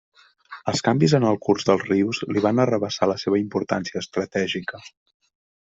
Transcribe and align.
Els 0.71 0.79
canvis 0.87 1.13
en 1.17 1.27
el 1.31 1.37
curs 1.47 1.67
dels 1.67 1.83
rius 1.91 2.23
li 2.31 2.43
van 2.47 2.63
arrabassar 2.65 3.11
la 3.13 3.19
seva 3.27 3.43
importància 3.45 4.05
estratègica. 4.05 4.85